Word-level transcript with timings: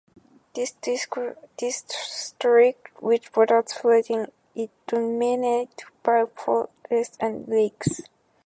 This 0.55 0.71
district, 0.71 1.43
which 3.03 3.31
borders 3.31 3.71
Sweden, 3.73 4.31
is 4.55 4.69
dominated 4.87 5.77
by 6.01 6.25
forests 6.33 7.17
and 7.19 7.47
lakes. 7.47 8.01